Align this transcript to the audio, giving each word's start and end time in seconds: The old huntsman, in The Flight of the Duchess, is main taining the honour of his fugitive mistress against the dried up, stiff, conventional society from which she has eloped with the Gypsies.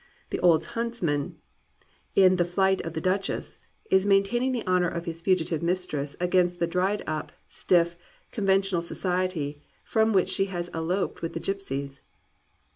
The 0.31 0.39
old 0.39 0.65
huntsman, 0.65 1.37
in 2.15 2.37
The 2.37 2.43
Flight 2.43 2.81
of 2.81 2.93
the 2.93 3.01
Duchess, 3.01 3.59
is 3.91 4.07
main 4.07 4.23
taining 4.23 4.51
the 4.51 4.65
honour 4.65 4.87
of 4.89 5.05
his 5.05 5.21
fugitive 5.21 5.61
mistress 5.61 6.15
against 6.19 6.57
the 6.57 6.65
dried 6.65 7.03
up, 7.05 7.31
stiff, 7.49 7.95
conventional 8.31 8.81
society 8.81 9.61
from 9.83 10.11
which 10.11 10.29
she 10.29 10.45
has 10.45 10.71
eloped 10.73 11.21
with 11.21 11.33
the 11.33 11.39
Gypsies. 11.39 12.01